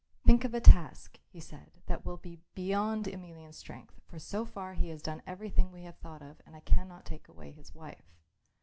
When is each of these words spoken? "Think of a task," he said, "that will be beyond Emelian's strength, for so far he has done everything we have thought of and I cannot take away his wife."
"Think 0.25 0.43
of 0.45 0.55
a 0.55 0.59
task," 0.59 1.19
he 1.29 1.39
said, 1.39 1.73
"that 1.85 2.03
will 2.03 2.17
be 2.17 2.39
beyond 2.55 3.05
Emelian's 3.05 3.57
strength, 3.57 4.01
for 4.07 4.17
so 4.17 4.45
far 4.45 4.73
he 4.73 4.89
has 4.89 5.03
done 5.03 5.21
everything 5.27 5.71
we 5.71 5.83
have 5.83 5.97
thought 5.99 6.23
of 6.23 6.41
and 6.43 6.55
I 6.55 6.61
cannot 6.61 7.05
take 7.05 7.27
away 7.27 7.51
his 7.51 7.75
wife." 7.75 8.11